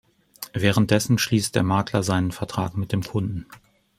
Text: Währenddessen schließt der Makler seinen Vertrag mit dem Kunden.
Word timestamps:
Währenddessen 0.53 1.19
schließt 1.19 1.53
der 1.53 1.61
Makler 1.61 2.01
seinen 2.01 2.31
Vertrag 2.31 2.75
mit 2.75 2.91
dem 2.91 3.03
Kunden. 3.03 3.45